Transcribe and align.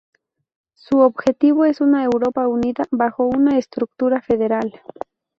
Su 0.73 0.97
objetivo 0.97 1.63
es 1.63 1.79
una 1.79 2.03
Europa 2.03 2.47
unida 2.47 2.85
bajo 2.89 3.27
una 3.27 3.59
estructura 3.59 4.19
federal. 4.19 4.81